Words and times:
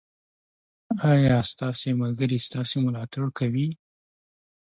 ایا 1.11 1.37
ستاسې 1.51 1.89
ملګري 2.01 2.37
ستاسې 2.47 2.77
ملاتړ 2.85 3.23
کوي؟ 3.37 3.67